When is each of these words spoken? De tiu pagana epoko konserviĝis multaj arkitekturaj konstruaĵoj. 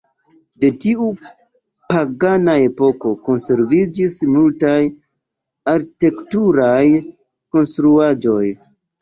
De 0.63 0.69
tiu 0.83 1.09
pagana 1.93 2.55
epoko 2.69 3.11
konserviĝis 3.27 4.17
multaj 4.37 4.79
arkitekturaj 5.75 6.83
konstruaĵoj. 7.53 8.43